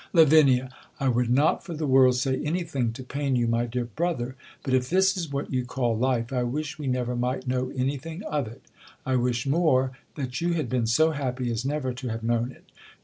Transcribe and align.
Lav, 0.13 0.33
I 0.99 1.07
would 1.09 1.29
not 1.29 1.63
for 1.63 1.75
the 1.75 1.85
world 1.85 2.15
say 2.15 2.41
any 2.43 2.63
thing 2.63 2.91
to 2.93 3.03
pain 3.03 3.35
you, 3.35 3.45
my 3.45 3.67
dear 3.67 3.85
brother; 3.85 4.35
but 4.63 4.73
if 4.73 4.89
this 4.89 5.15
is 5.15 5.29
what 5.31 5.53
you 5.53 5.63
call 5.63 5.95
life, 5.95 6.33
I 6.33 6.41
wish 6.41 6.79
we 6.79 6.87
never 6.87 7.15
might 7.15 7.45
know 7.45 7.71
any 7.75 7.97
thing 7.97 8.23
of 8.23 8.47
it. 8.47 8.63
I 9.05 9.15
wish 9.15 9.45
more, 9.45 9.91
that 10.15 10.41
you 10.41 10.53
had 10.53 10.69
been 10.69 10.87
so 10.87 11.11
happy 11.11 11.51
as 11.51 11.65
never 11.65 11.93
to 11.93 12.07
have 12.07 12.23
known 12.23 12.51
it. 12.51 12.65